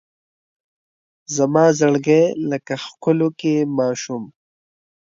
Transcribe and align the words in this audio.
زما 1.35 1.65
زړګی 1.79 2.23
لکه 2.49 2.73
ښکلوکی 2.85 3.55
ماشوم 3.77 4.23